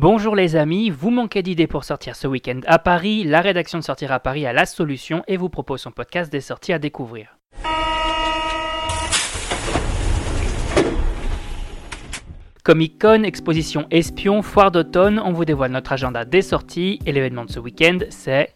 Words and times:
Bonjour 0.00 0.36
les 0.36 0.54
amis, 0.54 0.90
vous 0.90 1.10
manquez 1.10 1.42
d'idées 1.42 1.66
pour 1.66 1.82
sortir 1.82 2.14
ce 2.14 2.28
week-end 2.28 2.60
à 2.68 2.78
Paris 2.78 3.24
La 3.24 3.40
rédaction 3.40 3.80
de 3.80 3.82
Sortir 3.82 4.12
à 4.12 4.20
Paris 4.20 4.46
a 4.46 4.52
la 4.52 4.64
solution 4.64 5.24
et 5.26 5.36
vous 5.36 5.48
propose 5.48 5.80
son 5.80 5.90
podcast 5.90 6.30
des 6.30 6.40
sorties 6.40 6.72
à 6.72 6.78
découvrir. 6.78 7.36
Comic 12.62 13.00
Con, 13.00 13.24
exposition 13.24 13.88
espion, 13.90 14.42
foire 14.42 14.70
d'automne, 14.70 15.18
on 15.18 15.32
vous 15.32 15.44
dévoile 15.44 15.72
notre 15.72 15.90
agenda 15.90 16.24
des 16.24 16.42
sorties 16.42 17.00
et 17.04 17.10
l'événement 17.10 17.44
de 17.44 17.50
ce 17.50 17.58
week-end 17.58 17.98
c'est 18.10 18.54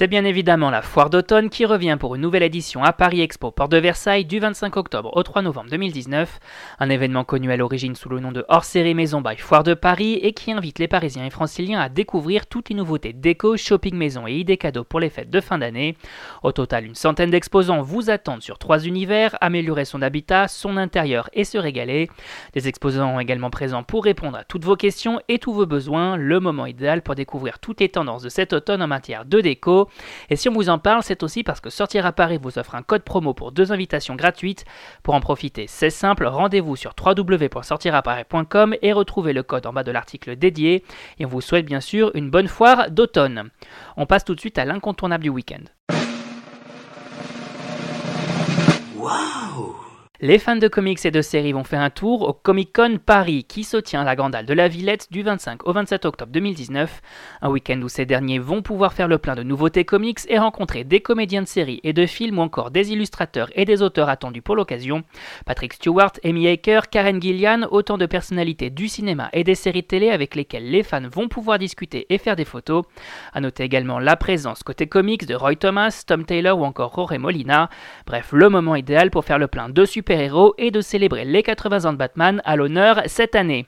C'est 0.00 0.06
bien 0.06 0.24
évidemment 0.24 0.70
la 0.70 0.80
foire 0.80 1.10
d'automne 1.10 1.50
qui 1.50 1.66
revient 1.66 1.98
pour 2.00 2.14
une 2.14 2.22
nouvelle 2.22 2.42
édition 2.42 2.82
à 2.82 2.94
Paris 2.94 3.20
Expo 3.20 3.50
Port 3.50 3.68
de 3.68 3.76
Versailles 3.76 4.24
du 4.24 4.38
25 4.38 4.78
octobre 4.78 5.14
au 5.14 5.22
3 5.22 5.42
novembre 5.42 5.68
2019, 5.68 6.38
un 6.78 6.88
événement 6.88 7.22
connu 7.22 7.52
à 7.52 7.58
l'origine 7.58 7.94
sous 7.94 8.08
le 8.08 8.18
nom 8.18 8.32
de 8.32 8.46
hors-série 8.48 8.94
Maison 8.94 9.20
by 9.20 9.36
Foire 9.36 9.62
de 9.62 9.74
Paris 9.74 10.14
et 10.22 10.32
qui 10.32 10.52
invite 10.52 10.78
les 10.78 10.88
Parisiens 10.88 11.26
et 11.26 11.30
Franciliens 11.30 11.80
à 11.80 11.90
découvrir 11.90 12.46
toutes 12.46 12.70
les 12.70 12.76
nouveautés 12.76 13.12
déco, 13.12 13.58
shopping 13.58 13.94
maison 13.94 14.26
et 14.26 14.32
idées 14.32 14.56
cadeaux 14.56 14.84
pour 14.84 15.00
les 15.00 15.10
fêtes 15.10 15.28
de 15.28 15.42
fin 15.42 15.58
d'année. 15.58 15.98
Au 16.42 16.52
total, 16.52 16.86
une 16.86 16.94
centaine 16.94 17.28
d'exposants 17.28 17.82
vous 17.82 18.08
attendent 18.08 18.40
sur 18.40 18.58
trois 18.58 18.86
univers, 18.86 19.36
améliorer 19.42 19.84
son 19.84 20.00
habitat, 20.00 20.48
son 20.48 20.78
intérieur 20.78 21.28
et 21.34 21.44
se 21.44 21.58
régaler. 21.58 22.08
Des 22.54 22.68
exposants 22.68 23.20
également 23.20 23.50
présents 23.50 23.82
pour 23.82 24.04
répondre 24.04 24.38
à 24.38 24.44
toutes 24.44 24.64
vos 24.64 24.76
questions 24.76 25.20
et 25.28 25.38
tous 25.38 25.52
vos 25.52 25.66
besoins, 25.66 26.16
le 26.16 26.40
moment 26.40 26.64
idéal 26.64 27.02
pour 27.02 27.16
découvrir 27.16 27.58
toutes 27.58 27.80
les 27.80 27.90
tendances 27.90 28.22
de 28.22 28.30
cet 28.30 28.54
automne 28.54 28.80
en 28.80 28.88
matière 28.88 29.26
de 29.26 29.42
déco. 29.42 29.89
Et 30.28 30.36
si 30.36 30.48
on 30.48 30.52
vous 30.52 30.68
en 30.68 30.78
parle, 30.78 31.02
c'est 31.02 31.22
aussi 31.22 31.42
parce 31.42 31.60
que 31.60 31.70
Sortir 31.70 32.06
à 32.06 32.12
Paris 32.12 32.38
vous 32.40 32.58
offre 32.58 32.74
un 32.74 32.82
code 32.82 33.02
promo 33.02 33.34
pour 33.34 33.52
deux 33.52 33.72
invitations 33.72 34.16
gratuites. 34.16 34.64
Pour 35.02 35.14
en 35.14 35.20
profiter, 35.20 35.66
c'est 35.68 35.90
simple, 35.90 36.26
rendez-vous 36.26 36.76
sur 36.76 36.94
www.sortiraparis.com 36.98 38.76
et 38.82 38.92
retrouvez 38.92 39.32
le 39.32 39.42
code 39.42 39.66
en 39.66 39.72
bas 39.72 39.84
de 39.84 39.92
l'article 39.92 40.36
dédié. 40.36 40.84
Et 41.18 41.26
on 41.26 41.28
vous 41.28 41.40
souhaite 41.40 41.66
bien 41.66 41.80
sûr 41.80 42.10
une 42.14 42.30
bonne 42.30 42.48
foire 42.48 42.90
d'automne. 42.90 43.50
On 43.96 44.06
passe 44.06 44.24
tout 44.24 44.34
de 44.34 44.40
suite 44.40 44.58
à 44.58 44.64
l'incontournable 44.64 45.24
du 45.24 45.30
week-end. 45.30 45.64
Les 50.22 50.38
fans 50.38 50.56
de 50.56 50.68
comics 50.68 51.06
et 51.06 51.10
de 51.10 51.22
séries 51.22 51.52
vont 51.52 51.64
faire 51.64 51.80
un 51.80 51.88
tour 51.88 52.28
au 52.28 52.34
Comic 52.34 52.74
Con 52.74 52.98
Paris 52.98 53.44
qui 53.44 53.64
se 53.64 53.78
tient 53.78 54.02
à 54.02 54.04
la 54.04 54.16
Grande 54.16 54.34
Halle 54.34 54.44
de 54.44 54.52
la 54.52 54.68
Villette 54.68 55.10
du 55.10 55.22
25 55.22 55.66
au 55.66 55.72
27 55.72 56.04
octobre 56.04 56.30
2019. 56.30 57.00
Un 57.40 57.48
week-end 57.48 57.80
où 57.80 57.88
ces 57.88 58.04
derniers 58.04 58.38
vont 58.38 58.60
pouvoir 58.60 58.92
faire 58.92 59.08
le 59.08 59.16
plein 59.16 59.34
de 59.34 59.42
nouveautés 59.42 59.86
comics 59.86 60.18
et 60.28 60.38
rencontrer 60.38 60.84
des 60.84 61.00
comédiens 61.00 61.40
de 61.40 61.46
séries 61.46 61.80
et 61.84 61.94
de 61.94 62.04
films 62.04 62.38
ou 62.38 62.42
encore 62.42 62.70
des 62.70 62.92
illustrateurs 62.92 63.48
et 63.54 63.64
des 63.64 63.80
auteurs 63.80 64.10
attendus 64.10 64.42
pour 64.42 64.56
l'occasion. 64.56 65.04
Patrick 65.46 65.72
Stewart, 65.72 66.12
Amy 66.22 66.48
Aker, 66.48 66.90
Karen 66.90 67.22
Gillian, 67.22 67.62
autant 67.70 67.96
de 67.96 68.04
personnalités 68.04 68.68
du 68.68 68.88
cinéma 68.88 69.30
et 69.32 69.42
des 69.42 69.54
séries 69.54 69.84
télé 69.84 70.10
avec 70.10 70.34
lesquelles 70.34 70.70
les 70.70 70.82
fans 70.82 71.08
vont 71.10 71.28
pouvoir 71.28 71.58
discuter 71.58 72.04
et 72.10 72.18
faire 72.18 72.36
des 72.36 72.44
photos. 72.44 72.84
À 73.32 73.40
noter 73.40 73.62
également 73.62 73.98
la 73.98 74.16
présence 74.16 74.64
côté 74.64 74.86
comics 74.86 75.24
de 75.24 75.34
Roy 75.34 75.56
Thomas, 75.56 76.04
Tom 76.06 76.26
Taylor 76.26 76.58
ou 76.58 76.64
encore 76.66 76.92
Jorge 76.94 77.16
Molina. 77.16 77.70
Bref, 78.06 78.32
le 78.32 78.50
moment 78.50 78.76
idéal 78.76 79.10
pour 79.10 79.24
faire 79.24 79.38
le 79.38 79.48
plein 79.48 79.70
de 79.70 79.86
et 80.10 80.70
de 80.70 80.80
célébrer 80.80 81.24
les 81.24 81.42
80 81.42 81.88
ans 81.88 81.92
de 81.92 81.98
Batman 81.98 82.42
à 82.44 82.56
l'honneur 82.56 83.02
cette 83.06 83.36
année. 83.36 83.66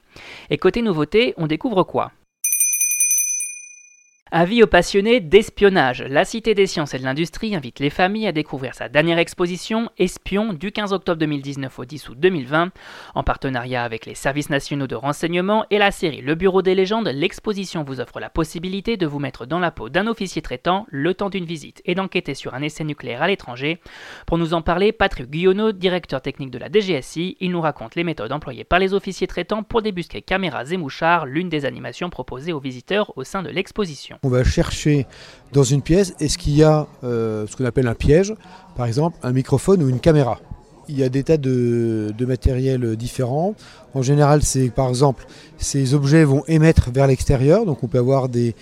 Et 0.50 0.58
côté 0.58 0.82
nouveauté, 0.82 1.34
on 1.36 1.46
découvre 1.46 1.84
quoi? 1.84 2.10
Avis 4.34 4.62
aux 4.62 4.66
passionnés 4.66 5.20
d'espionnage. 5.20 6.02
La 6.08 6.24
Cité 6.24 6.54
des 6.54 6.66
sciences 6.66 6.94
et 6.94 6.98
de 6.98 7.04
l'industrie 7.04 7.54
invite 7.54 7.80
les 7.80 7.90
familles 7.90 8.26
à 8.26 8.32
découvrir 8.32 8.74
sa 8.74 8.88
dernière 8.88 9.18
exposition 9.18 9.90
Espion 9.98 10.54
du 10.54 10.72
15 10.72 10.94
octobre 10.94 11.18
2019 11.18 11.78
au 11.78 11.84
10 11.84 12.08
août 12.08 12.18
2020. 12.18 12.70
En 13.14 13.22
partenariat 13.24 13.84
avec 13.84 14.06
les 14.06 14.14
services 14.14 14.48
nationaux 14.48 14.86
de 14.86 14.94
renseignement 14.94 15.66
et 15.68 15.76
la 15.76 15.90
série 15.90 16.22
Le 16.22 16.34
Bureau 16.34 16.62
des 16.62 16.74
légendes, 16.74 17.08
l'exposition 17.08 17.84
vous 17.84 18.00
offre 18.00 18.20
la 18.20 18.30
possibilité 18.30 18.96
de 18.96 19.04
vous 19.04 19.18
mettre 19.18 19.44
dans 19.44 19.58
la 19.58 19.70
peau 19.70 19.90
d'un 19.90 20.06
officier 20.06 20.40
traitant 20.40 20.86
le 20.88 21.12
temps 21.12 21.28
d'une 21.28 21.44
visite 21.44 21.82
et 21.84 21.94
d'enquêter 21.94 22.32
sur 22.32 22.54
un 22.54 22.62
essai 22.62 22.84
nucléaire 22.84 23.20
à 23.20 23.28
l'étranger. 23.28 23.80
Pour 24.26 24.38
nous 24.38 24.54
en 24.54 24.62
parler, 24.62 24.92
Patrick 24.92 25.28
Guyonneau, 25.28 25.72
directeur 25.72 26.22
technique 26.22 26.50
de 26.50 26.58
la 26.58 26.70
DGSI, 26.72 27.36
il 27.38 27.50
nous 27.50 27.60
raconte 27.60 27.96
les 27.96 28.04
méthodes 28.04 28.32
employées 28.32 28.64
par 28.64 28.78
les 28.78 28.94
officiers 28.94 29.26
traitants 29.26 29.62
pour 29.62 29.82
débusquer 29.82 30.22
caméras 30.22 30.64
et 30.70 30.78
mouchards, 30.78 31.26
l'une 31.26 31.50
des 31.50 31.66
animations 31.66 32.08
proposées 32.08 32.54
aux 32.54 32.60
visiteurs 32.60 33.12
au 33.18 33.24
sein 33.24 33.42
de 33.42 33.50
l'exposition 33.50 34.18
on 34.24 34.28
va 34.28 34.44
chercher 34.44 35.08
dans 35.52 35.64
une 35.64 35.82
pièce, 35.82 36.14
est-ce 36.20 36.38
qu'il 36.38 36.54
y 36.54 36.62
a 36.62 36.86
euh, 37.02 37.44
ce 37.48 37.56
qu'on 37.56 37.64
appelle 37.64 37.88
un 37.88 37.96
piège, 37.96 38.32
par 38.76 38.86
exemple 38.86 39.18
un 39.24 39.32
microphone 39.32 39.82
ou 39.82 39.88
une 39.88 39.98
caméra? 39.98 40.38
Il 40.88 40.96
y 40.96 41.02
a 41.02 41.08
des 41.08 41.24
tas 41.24 41.38
de, 41.38 42.14
matériel 42.20 42.94
différents. 42.94 43.56
En 43.94 44.02
général, 44.02 44.42
c'est 44.44 44.68
par 44.70 44.88
exemple, 44.88 45.26
ces 45.58 45.94
objets 45.94 46.22
vont 46.22 46.44
émettre 46.46 46.92
vers 46.92 47.08
l'extérieur, 47.08 47.66
donc 47.66 47.82
on 47.82 47.88
peut 47.88 47.98
avoir 47.98 48.28
des, 48.28 48.54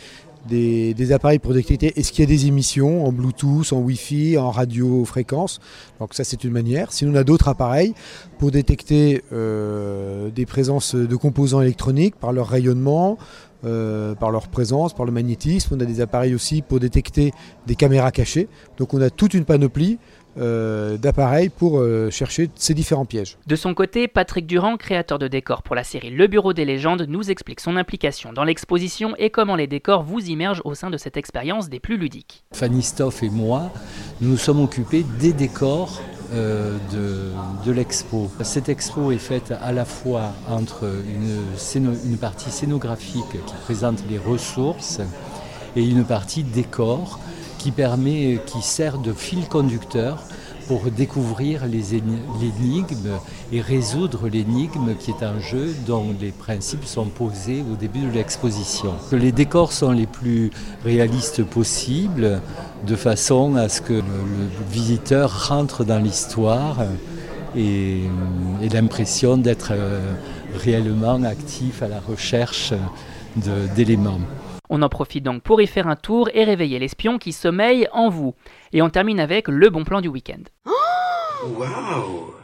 des, 0.48 1.12
appareils 1.12 1.38
pour 1.38 1.52
détecter 1.52 1.92
est-ce 1.94 2.10
qu'il 2.10 2.24
y 2.24 2.26
a 2.26 2.34
des 2.34 2.46
émissions 2.46 3.04
en 3.04 3.12
Bluetooth, 3.12 3.74
en 3.74 3.80
Wi-Fi, 3.80 4.38
en 4.38 4.50
radiofréquence. 4.50 5.60
Donc 5.98 6.14
ça 6.14 6.24
c'est 6.24 6.42
une 6.42 6.52
manière. 6.52 6.90
Sinon 6.90 7.12
on 7.12 7.16
a 7.16 7.24
d'autres 7.24 7.48
appareils 7.48 7.92
pour 8.38 8.50
détecter 8.50 9.22
euh, 9.34 10.30
des 10.30 10.46
présences 10.46 10.94
de 10.94 11.16
composants 11.16 11.60
électroniques 11.60 12.16
par 12.16 12.32
leur 12.32 12.48
rayonnement, 12.48 13.18
euh, 13.64 14.14
par 14.14 14.30
leur 14.30 14.48
présence, 14.48 14.94
par 14.94 15.04
le 15.04 15.12
magnétisme. 15.12 15.74
On 15.76 15.80
a 15.80 15.84
des 15.84 16.00
appareils 16.00 16.34
aussi 16.34 16.62
pour 16.62 16.80
détecter 16.80 17.32
des 17.66 17.74
caméras 17.74 18.10
cachées. 18.10 18.48
Donc 18.78 18.94
on 18.94 19.00
a 19.00 19.10
toute 19.10 19.34
une 19.34 19.44
panoplie 19.44 19.98
euh, 20.38 20.96
d'appareils 20.96 21.48
pour 21.48 21.78
euh, 21.78 22.08
chercher 22.08 22.50
ces 22.54 22.72
différents 22.72 23.04
pièges. 23.04 23.36
De 23.46 23.56
son 23.56 23.74
côté, 23.74 24.06
Patrick 24.06 24.46
Durand, 24.46 24.76
créateur 24.76 25.18
de 25.18 25.26
décors 25.26 25.62
pour 25.62 25.74
la 25.74 25.82
série 25.82 26.10
Le 26.10 26.26
Bureau 26.28 26.52
des 26.52 26.64
légendes, 26.64 27.04
nous 27.08 27.30
explique 27.30 27.60
son 27.60 27.76
implication 27.76 28.32
dans 28.32 28.44
l'exposition 28.44 29.14
et 29.18 29.30
comment 29.30 29.56
les 29.56 29.66
décors 29.66 30.04
vous 30.04 30.20
immergent 30.20 30.62
au 30.64 30.74
sein 30.74 30.88
de 30.88 30.96
cette 30.96 31.16
expérience 31.16 31.68
des 31.68 31.80
plus 31.80 31.96
ludiques. 31.96 32.44
Fanny 32.54 32.82
Stoff 32.82 33.22
et 33.22 33.28
moi, 33.28 33.72
nous 34.20 34.30
nous 34.30 34.36
sommes 34.36 34.62
occupés 34.62 35.04
des 35.18 35.32
décors 35.32 36.00
euh, 36.32 36.76
de, 37.64 37.72
l'expo. 37.72 38.30
Cette 38.42 38.68
expo 38.68 39.12
est 39.12 39.18
faite 39.18 39.52
à 39.62 39.72
la 39.72 39.84
fois 39.84 40.32
entre 40.48 40.88
une, 41.06 42.16
partie 42.16 42.50
scénographique 42.50 43.44
qui 43.46 43.54
présente 43.64 44.02
les 44.08 44.18
ressources 44.18 45.00
et 45.76 45.84
une 45.84 46.04
partie 46.04 46.42
décor 46.42 47.20
qui 47.58 47.70
permet, 47.70 48.40
qui 48.46 48.62
sert 48.62 48.98
de 48.98 49.12
fil 49.12 49.46
conducteur 49.46 50.24
pour 50.70 50.88
découvrir 50.92 51.66
les 51.66 51.96
énigmes 51.96 53.18
et 53.50 53.60
résoudre 53.60 54.28
l'énigme 54.28 54.94
qui 54.96 55.10
est 55.10 55.24
un 55.24 55.40
jeu 55.40 55.74
dont 55.84 56.14
les 56.20 56.30
principes 56.30 56.84
sont 56.84 57.06
posés 57.06 57.64
au 57.72 57.74
début 57.74 58.06
de 58.06 58.12
l'exposition. 58.12 58.92
Les 59.10 59.32
décors 59.32 59.72
sont 59.72 59.90
les 59.90 60.06
plus 60.06 60.52
réalistes 60.84 61.42
possibles 61.42 62.40
de 62.86 62.94
façon 62.94 63.56
à 63.56 63.68
ce 63.68 63.80
que 63.80 63.94
le, 63.94 64.02
visiteur 64.70 65.48
rentre 65.48 65.82
dans 65.82 65.98
l'histoire 65.98 66.76
et, 67.56 68.04
ait 68.62 68.68
l'impression 68.72 69.38
d'être 69.38 69.72
euh, 69.72 69.98
réellement 70.54 71.20
actif 71.24 71.82
à 71.82 71.88
la 71.88 71.98
recherche 71.98 72.72
d'éléments. 73.74 74.20
On 74.70 74.82
en 74.82 74.88
profite 74.88 75.24
donc 75.24 75.42
pour 75.42 75.60
y 75.60 75.66
faire 75.66 75.88
un 75.88 75.96
tour 75.96 76.30
et 76.32 76.44
réveiller 76.44 76.78
l'espion 76.78 77.18
qui 77.18 77.32
sommeille 77.32 77.88
en 77.92 78.08
vous. 78.08 78.34
Et 78.72 78.80
on 78.82 78.88
termine 78.88 79.18
avec 79.18 79.48
le 79.48 79.68
bon 79.68 79.84
plan 79.84 80.00
du 80.00 80.08
week-end. 80.08 80.42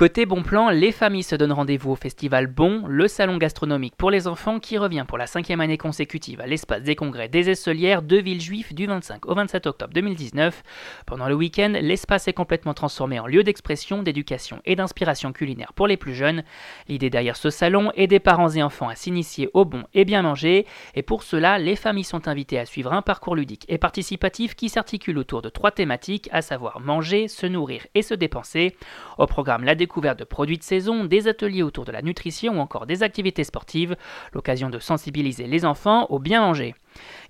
Côté 0.00 0.24
bon 0.24 0.42
plan, 0.42 0.70
les 0.70 0.92
familles 0.92 1.22
se 1.22 1.36
donnent 1.36 1.52
rendez-vous 1.52 1.90
au 1.90 1.94
festival 1.94 2.46
Bon, 2.46 2.84
le 2.88 3.06
salon 3.06 3.36
gastronomique 3.36 3.96
pour 3.98 4.10
les 4.10 4.26
enfants 4.26 4.58
qui 4.58 4.78
revient 4.78 5.04
pour 5.06 5.18
la 5.18 5.26
cinquième 5.26 5.60
année 5.60 5.76
consécutive 5.76 6.40
à 6.40 6.46
l'espace 6.46 6.80
des 6.80 6.96
congrès 6.96 7.28
des 7.28 7.50
Esselières 7.50 8.00
de 8.00 8.16
Villejuif 8.16 8.72
du 8.72 8.86
25 8.86 9.26
au 9.26 9.34
27 9.34 9.66
octobre 9.66 9.92
2019. 9.92 10.62
Pendant 11.04 11.28
le 11.28 11.34
week-end, 11.34 11.74
l'espace 11.82 12.28
est 12.28 12.32
complètement 12.32 12.72
transformé 12.72 13.20
en 13.20 13.26
lieu 13.26 13.42
d'expression, 13.42 14.02
d'éducation 14.02 14.62
et 14.64 14.74
d'inspiration 14.74 15.34
culinaire 15.34 15.74
pour 15.74 15.86
les 15.86 15.98
plus 15.98 16.14
jeunes. 16.14 16.44
L'idée 16.88 17.10
derrière 17.10 17.36
ce 17.36 17.50
salon 17.50 17.92
est 17.94 18.06
des 18.06 18.20
parents 18.20 18.48
et 18.48 18.62
enfants 18.62 18.88
à 18.88 18.94
s'initier 18.94 19.50
au 19.52 19.66
bon 19.66 19.82
et 19.92 20.06
bien 20.06 20.22
manger, 20.22 20.64
et 20.94 21.02
pour 21.02 21.22
cela, 21.22 21.58
les 21.58 21.76
familles 21.76 22.04
sont 22.04 22.26
invitées 22.26 22.58
à 22.58 22.64
suivre 22.64 22.94
un 22.94 23.02
parcours 23.02 23.36
ludique 23.36 23.66
et 23.68 23.76
participatif 23.76 24.54
qui 24.54 24.70
s'articule 24.70 25.18
autour 25.18 25.42
de 25.42 25.50
trois 25.50 25.72
thématiques, 25.72 26.30
à 26.32 26.40
savoir 26.40 26.80
manger, 26.80 27.28
se 27.28 27.44
nourrir 27.44 27.86
et 27.94 28.00
se 28.00 28.14
dépenser. 28.14 28.74
Au 29.18 29.26
programme 29.26 29.64
la 29.64 29.74
découverte 29.90 30.20
de 30.20 30.24
produits 30.24 30.56
de 30.56 30.62
saison, 30.62 31.04
des 31.04 31.26
ateliers 31.26 31.64
autour 31.64 31.84
de 31.84 31.90
la 31.90 32.00
nutrition 32.00 32.58
ou 32.58 32.60
encore 32.60 32.86
des 32.86 33.02
activités 33.02 33.42
sportives, 33.42 33.96
l'occasion 34.32 34.70
de 34.70 34.78
sensibiliser 34.78 35.48
les 35.48 35.64
enfants 35.64 36.06
au 36.10 36.20
bien 36.20 36.42
manger. 36.42 36.76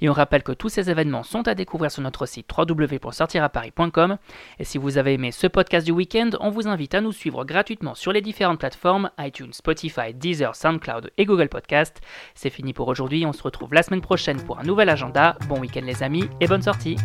Et 0.03 0.11
on 0.11 0.13
rappelle 0.13 0.43
que 0.43 0.53
tous 0.53 0.69
ces 0.69 0.91
événements 0.91 1.23
sont 1.23 1.49
à 1.49 1.55
découvrir 1.55 1.91
sur 1.91 2.03
notre 2.03 2.27
site 2.27 2.47
www.sortiraparis.com. 2.55 4.19
Et 4.59 4.65
si 4.65 4.77
vous 4.77 4.99
avez 4.99 5.15
aimé 5.15 5.33
ce 5.33 5.47
podcast 5.47 5.87
du 5.87 5.93
week-end, 5.93 6.31
on 6.41 6.51
vous 6.51 6.69
invite 6.69 6.95
à 6.95 7.01
nous 7.01 7.13
suivre 7.13 7.47
gratuitement 7.47 7.95
sur 7.95 8.13
les 8.13 8.21
différentes 8.21 8.59
plateformes 8.59 9.11
iTunes, 9.19 9.55
Spotify, 9.55 10.13
Deezer, 10.13 10.55
SoundCloud 10.55 11.13
et 11.17 11.25
Google 11.25 11.49
Podcast. 11.49 11.99
C'est 12.35 12.51
fini 12.51 12.75
pour 12.75 12.89
aujourd'hui, 12.89 13.25
on 13.25 13.33
se 13.33 13.43
retrouve 13.43 13.73
la 13.73 13.83
semaine 13.83 14.03
prochaine 14.03 14.43
pour 14.43 14.59
un 14.59 14.65
nouvel 14.65 14.91
agenda. 14.91 15.39
Bon 15.49 15.59
week-end 15.59 15.83
les 15.85 16.03
amis 16.03 16.29
et 16.41 16.47
bonne 16.47 16.63
sortie 16.63 16.97